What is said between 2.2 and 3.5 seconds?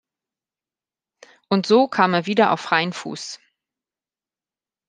wieder auf freien Fuß.